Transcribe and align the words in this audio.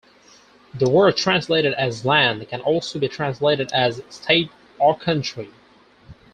The 0.73 0.89
word 0.89 1.15
translated 1.15 1.75
as 1.75 2.05
"land" 2.05 2.47
can 2.49 2.59
also 2.61 2.97
be 2.97 3.07
translated 3.07 3.71
as 3.71 4.01
state 4.09 4.49
or 4.79 4.97
country. 4.97 5.51